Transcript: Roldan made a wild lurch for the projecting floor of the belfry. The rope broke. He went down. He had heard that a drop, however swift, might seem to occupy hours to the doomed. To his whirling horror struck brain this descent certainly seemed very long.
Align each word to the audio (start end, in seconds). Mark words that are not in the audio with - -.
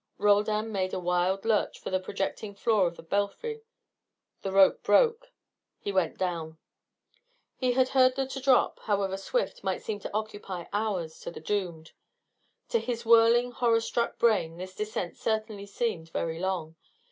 Roldan 0.17 0.71
made 0.71 0.95
a 0.95 0.99
wild 0.99 1.45
lurch 1.45 1.77
for 1.79 1.91
the 1.91 1.99
projecting 1.99 2.55
floor 2.55 2.87
of 2.87 2.95
the 2.97 3.03
belfry. 3.03 3.61
The 4.41 4.51
rope 4.51 4.81
broke. 4.81 5.29
He 5.77 5.91
went 5.91 6.17
down. 6.17 6.57
He 7.55 7.73
had 7.73 7.89
heard 7.89 8.15
that 8.15 8.35
a 8.35 8.39
drop, 8.39 8.79
however 8.79 9.15
swift, 9.15 9.63
might 9.63 9.83
seem 9.83 9.99
to 9.99 10.11
occupy 10.11 10.65
hours 10.73 11.19
to 11.19 11.29
the 11.29 11.39
doomed. 11.39 11.91
To 12.69 12.79
his 12.79 13.05
whirling 13.05 13.51
horror 13.51 13.79
struck 13.79 14.17
brain 14.17 14.57
this 14.57 14.73
descent 14.73 15.17
certainly 15.17 15.67
seemed 15.67 16.09
very 16.09 16.39
long. 16.39 16.77